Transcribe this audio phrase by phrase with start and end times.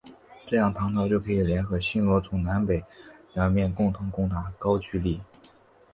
[0.47, 2.83] 这样唐朝就可以联合新罗从南北
[3.35, 5.21] 两面共同攻打高句丽。